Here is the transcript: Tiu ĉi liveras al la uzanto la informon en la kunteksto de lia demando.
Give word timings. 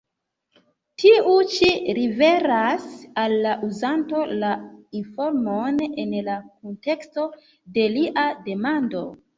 Tiu 1.01 1.33
ĉi 1.51 1.69
liveras 1.97 2.87
al 3.25 3.37
la 3.45 3.53
uzanto 3.69 4.25
la 4.41 4.51
informon 5.03 5.81
en 6.07 6.19
la 6.33 6.41
kunteksto 6.49 7.31
de 7.79 7.91
lia 7.99 8.31
demando. 8.53 9.11